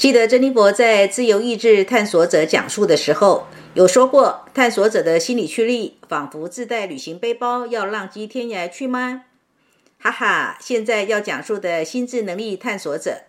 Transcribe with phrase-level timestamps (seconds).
[0.00, 9.24] 记得珍妮佛在《自由意志探索者》讲述的时候，有说过，探索者的心理驱力仿佛自带旅行背包，要浪迹天涯去吗？
[9.98, 13.24] 哈哈，现在要讲述的心智能力探索者，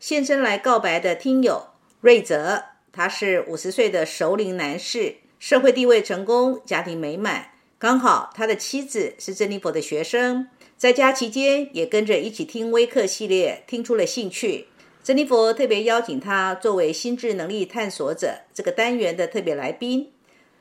[0.00, 1.68] 现身来告白的听友
[2.00, 14.66] 瑞泽，他是五十岁的熟龄男士，社会地位成功，家庭美满，刚好他的妻子是珍妮佛的学生，在家期间也跟着一起听微课系列，听出了兴趣。
[15.06, 20.10] 珍妮佛特别邀请他作为心智能力探索者这个单元的特别来宾。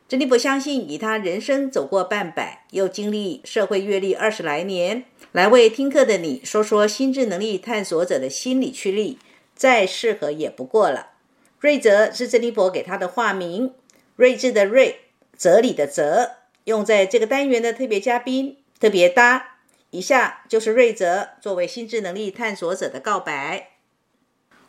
[0.08, 9.18] 珍妮佛相信，以他人生走过半百，又经历社会阅历二十来年，来为听课的你说说心智能力探索者的心理驱力，
[9.56, 11.14] 再适合也不过了。
[11.60, 13.74] 瑞泽是珍妮佛给他的化名，
[14.16, 14.98] 睿智的睿，
[15.36, 16.34] 哲理的哲，
[16.66, 19.56] 用在这个单元的特别嘉宾，特别搭。
[19.90, 23.72] 以下就是瑞泽作为心智能力探索者的告白。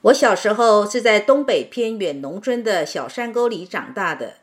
[0.07, 4.35] 我小时候是在东北偏远农村的小山沟里长大的，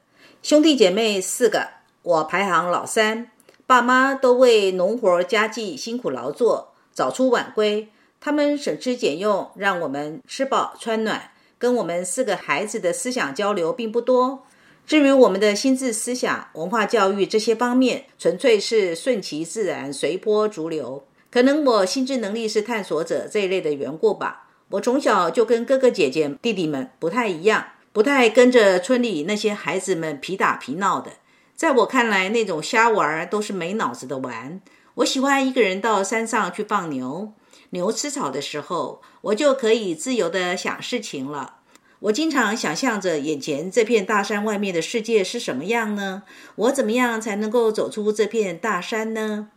[0.41, 1.69] 兄弟姐妹四个，
[2.01, 3.31] 我排行老三。
[3.65, 7.87] 爸妈都为农活家计辛苦劳作，早出晚归。
[8.19, 14.43] 他们省吃俭用，让我们吃饱穿暖，跟我们四个孩子的思想交流并不多。
[14.85, 21.05] 至于我们的心智思想、文化教育这些方面，纯粹是顺其自然、随波逐流。
[21.31, 24.49] 可能我心智能力是探索者这一类的缘故吧。
[24.73, 31.11] 我从小就跟哥哥姐姐、弟弟们不太一样，不太跟着村里那些孩子们皮打皮闹的。
[31.55, 34.61] 在我看来，那种瞎玩都是没脑子的玩。
[34.95, 37.33] 我喜欢一个人到山上去放牛，
[37.69, 41.57] 牛吃草的时候，我就可以自由地想事情了。
[41.99, 46.23] 我经常想象着眼前这片大山外面的世界是什么样呢？
[46.55, 49.49] 我怎么样才能够走出这片大山呢？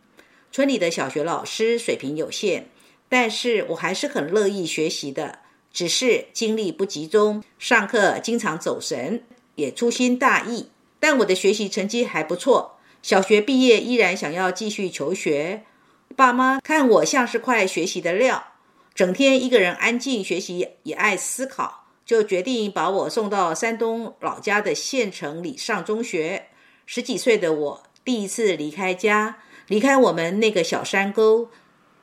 [0.51, 2.69] 村里的小学老师水平有限。
[3.09, 5.39] 但是我还是很乐意学习的，
[5.71, 9.23] 只是精力不集中，上课经常走神，
[9.55, 10.69] 也粗心大意。
[10.99, 15.63] 但我的学习成绩还不错，小学毕业依然想要继续求学。
[16.15, 18.53] 爸妈看我像是块学习的料，
[18.95, 26.47] 整天一个人安静学习，也爱思考，就决定把我送到山东老家的县城里上中学。
[26.85, 29.37] 十几岁的我第一次离开家，
[29.67, 31.49] 离开我们那个小山沟。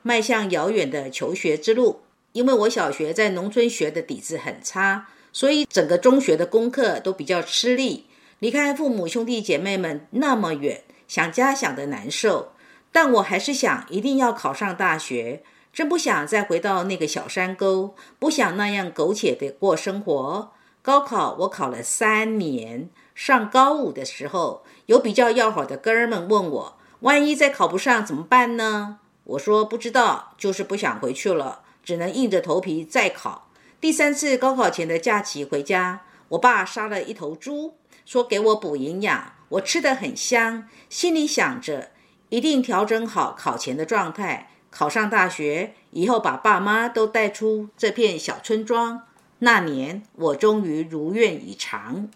[0.06, 8.04] 迈向遥远的求学之路，因为我小学在农村学的底子很差，所以整个中学的功课都比较吃力。
[8.38, 12.52] 离开父母兄弟姐妹们那么远，想家想的难受。
[12.92, 15.42] 但我还是想一定要考上大学，
[15.72, 20.52] 真不想再回到那个小山沟，不想那样苟且的过生活。
[20.82, 28.98] 高考我考了三年，上高五的时候，有比较要好的哥们问我，万一再考不上怎么办呢？
[29.24, 33.50] 我说不知道，就是不想回去了，只能硬着头皮再考。
[33.80, 37.74] 第三次高考前的假期回家，我爸杀了一头猪，
[38.04, 39.32] 说给我补营养。
[39.50, 41.90] 我吃得很香，心里想着
[42.28, 49.02] 一定调整好考前的状态，考上大学以后把爸妈都带出这片小村庄。
[49.40, 52.08] 那年我终于如愿以偿。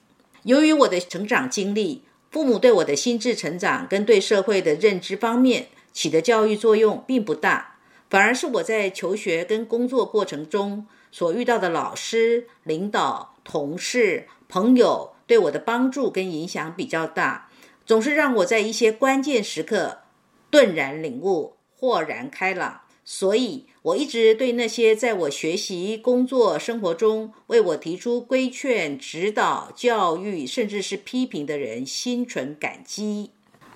[0.43, 5.69] 由于我的成长经历，父母对我的心智成长跟对社会的认知方面。
[5.99, 17.51] 起的教育作用并不大，反而是我在求学跟工作过程中所遇到的老师、领导、同事、朋友对我的帮助跟影响比较大，
[17.85, 20.03] 总是让我在一些关键时刻
[20.51, 22.83] 顿然领悟、豁然开朗。
[23.05, 33.33] 所以，我一直对那些在我学习、工作、生活中为我提出规劝、指导、教育，甚至是批评的人心存感激。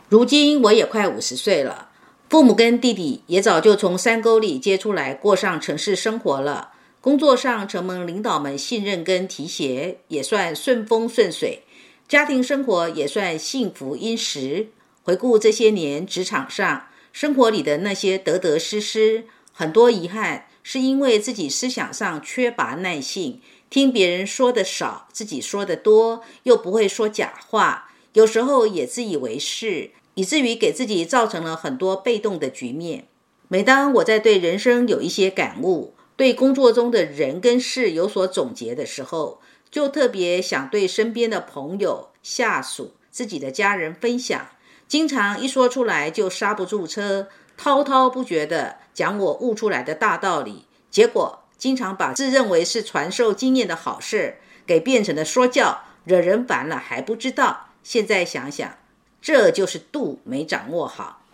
[0.09, 1.89] 如今我也快五十岁了。
[2.33, 6.71] 父母跟弟弟也早就从山沟里接出来，过上城市生活了。
[7.03, 11.65] 工作上承蒙领导们信任跟提携，也算顺风顺水。
[12.09, 14.69] 家庭生活也算幸福殷实。
[15.03, 29.91] 回顾这些年职场上、生活里的那些得得失失，很多遗憾是因为自己思想上缺乏耐性，听别人说的少，自己说的多，又不会说假话，有时候也自以为是。
[30.15, 33.07] 以至于给自己造成了很多被动的局面。
[33.49, 44.49] 每当我在对人生有一些感悟，对工作中的人跟事有所总结的时候，就特别想对身边的朋友、下属、自己的家人分享。
[44.89, 54.37] 经常一说出来就刹不住车，滔滔不绝地讲我悟出来的大道理，结果经常把自认为是传授经验的好事，
[54.67, 57.69] 给变成了说教，惹人烦了还不知道。
[57.83, 58.77] 现在想想。
[59.23, 61.25] 这就是度没掌握好。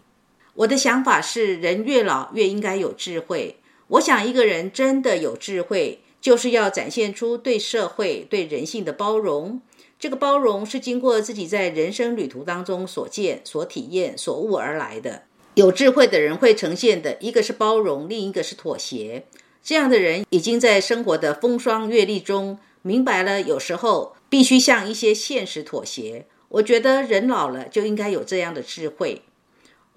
[0.55, 3.56] 我的想法是，人越老越应该有智慧。
[3.88, 9.62] 我想，一个人真的有智慧，就是要展现出对社会、对人性的包容。
[9.99, 15.23] 这个包容是经过自己在人生旅途当中所见、所体验、所悟而来的。
[15.55, 19.26] 有智慧的人会呈现的，一个是包容，另一个是妥协。
[19.62, 26.26] 这样的人已经在生活的风霜阅历中明白了，有时候必须向一些现实妥协。
[26.48, 29.22] 我觉得人老了就应该有这样的智慧。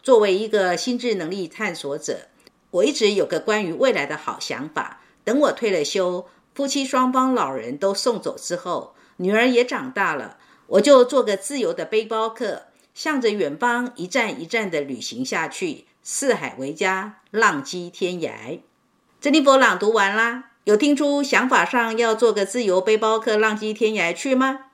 [0.03, 2.27] 作为一个心智能力探索者，
[2.71, 5.01] 我一直有个关于未来的好想法。
[5.23, 10.37] 等我退了休，夫妻双方老人都送走之后，女儿也长大了，
[10.67, 12.63] 我就做个自由的背包客，
[12.93, 18.59] 向着远方一站一站的旅行下去，四海为家，浪迹天涯。
[19.21, 24.65] 珍妮佛朗读完啦，有听出想法上要做个自由背包客，浪迹天涯去吗？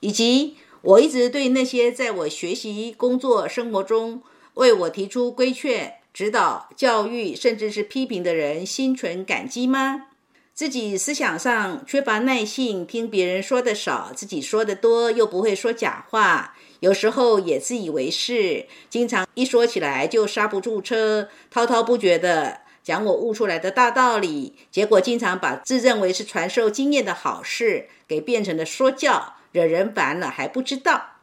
[0.00, 4.20] 以及我一直对那些在我学习、工作、生活中
[4.54, 10.06] 为我提出规劝、指导、教育，甚至是批评的人，心存感激吗？
[10.52, 31.16] 自己思想上缺乏耐性，听别人说的少，自己说的多，又不会说假话，有时候也自以为是，经常一说起来就刹不住车，滔滔不绝的讲我悟出来的大道理，结果经常把自认为是传授经验的好事，给变成了说教，惹人烦了还不知道。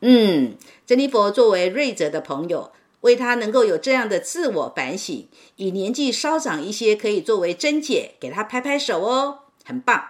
[0.00, 0.54] 嗯，
[0.86, 2.72] 珍妮佛作为睿哲的朋友。
[3.02, 5.26] 为他能够有这样的自我反省，
[5.56, 10.04] 以年纪稍长一些，可以作为真解，给他拍拍手哦，很棒。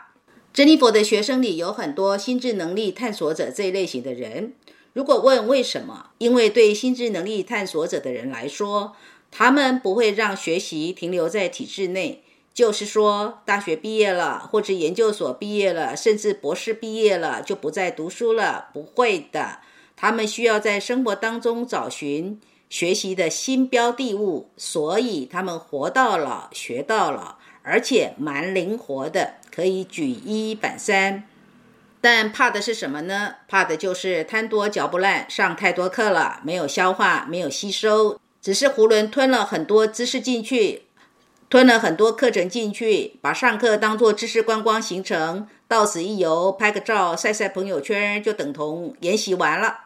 [0.53, 4.53] 珍妮佛的学生里有很多心智能力探索者这一类型的人。
[4.93, 8.95] 如果问为什么，因为对心智能力探索者的人来说，
[9.31, 12.23] 他们不会让学习停留在体制内，
[12.55, 19.59] 就是说，大学毕业了，或者研究所毕业了，甚至博士毕业了，就不再读书了，不会的。
[19.97, 22.41] 他们需要在生活当中找寻。
[22.69, 31.25] 学习的新标的物，所以他们活到老学到老，而且蛮灵活的，可以举一反三。
[32.01, 33.35] 但怕的是什么呢？
[33.47, 40.85] 怕的就是贪多嚼不烂，上太多课了，没有消化，没有吸收，只是囫囵吞了很多知识进去，
[41.53, 49.81] 吞了很多课程进去，把上课当做知识观光行程，到此一游，拍个照，晒晒朋友圈，就等同研习完了。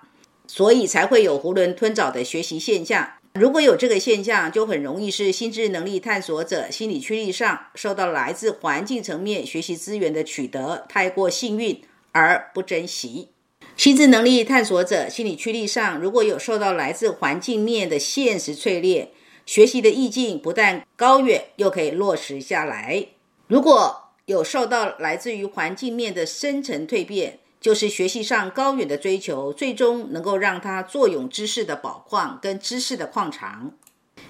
[0.47, 3.15] 所以才会有囫囵吞枣的学习现象。
[3.35, 11.83] 如果有这个现象，就很容易是心智能力探索者心理驱力上受到来自环境层面学习资源的取得太过幸运
[12.13, 13.31] 而不珍惜。
[13.77, 19.09] 心智能力探索者心理驱力上如果有受到来自环境面的现实淬炼，
[19.47, 23.07] 学习的意境不但高远，又可以落实下来。
[23.47, 27.39] 如果有受到来自于环境面的深层蜕变。
[27.59, 33.73] 就是学习上高远的追求，最终能够让他坐拥知识的宝矿跟知识的矿场。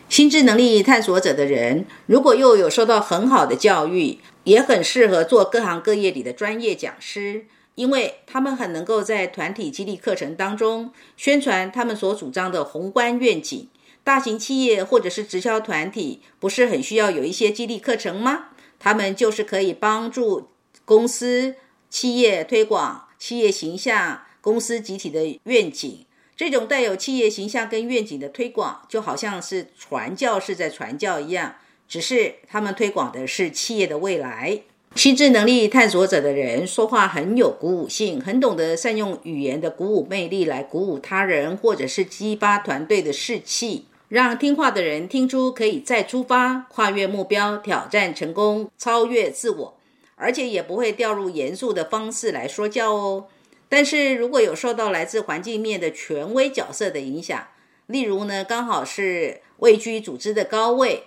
[0.09, 13.69] 心智能力探索者的人，如果又有受到很好的教育，也很适合做各行各业里的专业讲师，因为他们很能够在团体激励课程当中宣传他们所主张的宏观愿景。
[14.07, 18.51] 大型企业或者是直销团体，不是很需要有一些激励课程吗？
[18.79, 20.51] 他们就是可以帮助
[20.85, 21.57] 公司、
[21.91, 23.09] 企业推广。
[23.19, 31.57] 企业形象、公司集体的愿景，这种带有企业形象跟愿景的推广，就好像是传教士在传教一样，
[31.89, 34.61] 只是他们推广的是企业的未来。
[34.95, 49.77] 心智能力探索者的人说话很有鼓舞性，很懂得善用语言的鼓舞魅力来鼓舞他人，或者是激发团队的士气，让听话的人听出可以再出发、跨越目标、挑战成功、超越自我。
[50.19, 53.27] 而且也不会掉入严肃的方式来说教哦。
[53.69, 57.49] 但是如果有受到来自环境面的权威角色的影响，
[57.87, 61.03] 例如呢，刚好是位居组织的高位，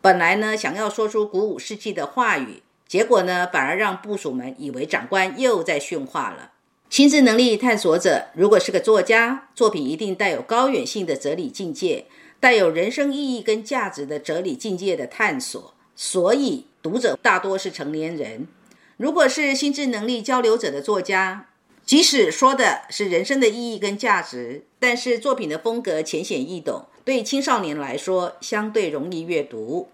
[0.00, 6.52] 本来呢想要说出鼓舞士气的话语，结果呢反而让部属们以为长官又在训话了。
[6.88, 12.04] 心智能力探索者如果是个作家，作品一定带有高远性的哲理境界，
[12.42, 16.66] 带有人生意义跟价值的哲理境界的探索，所以。
[16.82, 18.48] 读者大多是成年人，
[18.96, 21.46] 如果是心智能力交流者的作家，
[21.86, 29.90] 即使说的是人生的意义跟价值，但是作品的风格浅显易懂，对青少年来说相对容易阅读。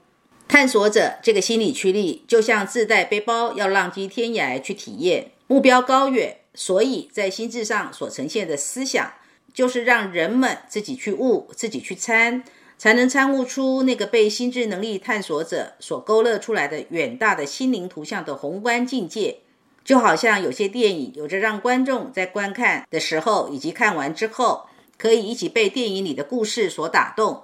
[0.48, 9.12] 探索者这个心理驱力，就像自带背包要浪迹天涯去体验，目标高远，所以在心智上所呈现的思想，
[9.52, 12.44] 就是让人们自己去悟，自己去参。
[12.80, 19.38] 才能参悟出那个被心智能力探索者所勾勒出来的远大的心灵图像的宏观境界，
[19.84, 27.42] 就好像有些电影有着让观众在观看的时候以及看完之后，可以一起被电影里的故事所打动。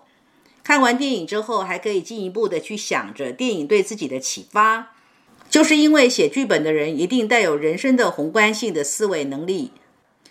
[0.63, 4.93] 看完电影之后，还可以进一步的去想着电影对自己的启发，
[5.51, 9.73] 就是因为写剧本的人一定带有人生的宏观性的思维能力，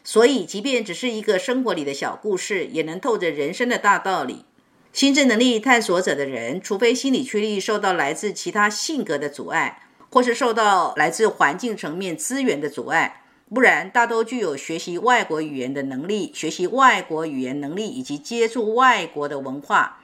[0.04, 4.46] 所以即便只是一个生活里的小故事，也能透着人生的大道理。
[4.92, 16.32] 心智能力探索者的人，除非心理驱力受到来自其他性格的阻碍，或是受到来自环境层面资源的阻碍，不然大都具有学习外国语言的能力。
[16.36, 20.02] 学习外国语言能力以及接触外国的文化，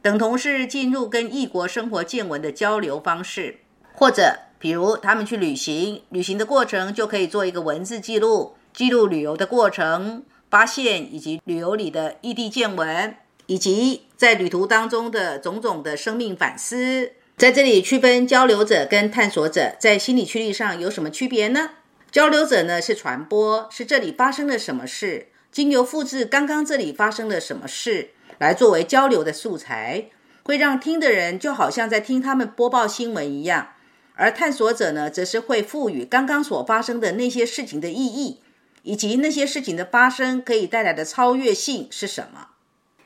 [0.00, 3.60] 等同是进入跟异国生活见闻的交流方式。
[3.92, 13.14] 或者，比如他们去旅行，旅行的过程就可以做一个文字记录，记录旅游的过程、发现以及旅游里的异地见闻。
[13.46, 21.70] 以及在旅途当中的种种的生命反思，在这里区分交流者跟探索者在心理驱力上有什么区别呢？
[22.12, 30.04] 交流者呢是传播，是这里发生了什么事，经由复制刚刚这里发生了什么事来作为交流的素材，
[30.44, 33.70] 会让听的人就好像在听他们播报新闻一样。
[34.14, 38.38] 而探索者呢，则是会赋予刚刚所发生的那些事情的意义，
[38.82, 42.48] 以及那些事情的发生可以带来的超越性是什么。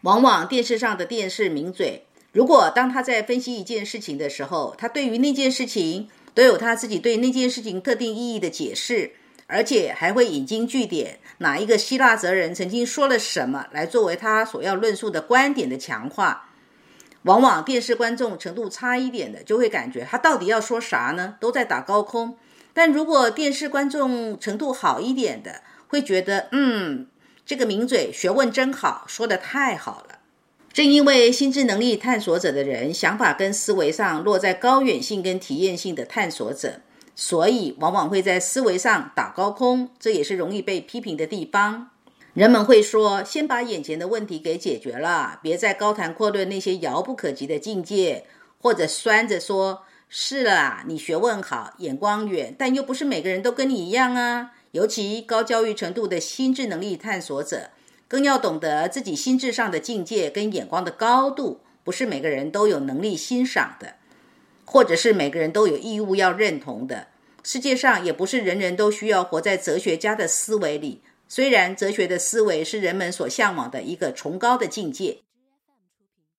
[0.03, 9.13] 往往电视上的电视名嘴，如果当他在分析一件事情的时候，他对于那件事情都有他自己对那件事情特定意义的解释，
[9.47, 16.51] 而且还会引经据典，哪一个希腊哲人曾经说了什么，来作为他所要论述的观点的强化。
[17.23, 21.37] 往往电视观众程度差一点的，就会感觉他到底要说啥呢？
[21.41, 22.37] 都在打高空。
[22.75, 27.07] 但如果电视观众程度好一点的，会觉得嗯。
[27.47, 30.21] 这个名嘴学问真好，说的太好了。
[30.73, 36.81] 正因为心智能力探索者的人想法跟思维上落在高远性跟体验性的探索者，
[37.15, 41.91] 所以往往会在思维上打高空，这也是容易被批评的地方。
[42.33, 48.25] 人们会说：先把眼前的问题给解决了，别再高谈阔论那些遥不可及的境界，
[48.59, 49.83] 或者酸着说：
[50.17, 54.53] 是啦，你学问好，眼光远，但又不是每个人都跟你一样啊。
[54.71, 57.71] 尤其高教育程度的心智能力探索者，
[58.07, 63.97] 更要懂得自己心智上的境界跟眼光的高度，不是每个人都有能力欣赏的，
[64.65, 67.09] 或者是每个人都有义务要认同的。
[67.43, 75.24] 世界上也不是人人都需要活在哲学家的思维里，虽然哲学的思维是人们所向往的一个崇高的境界。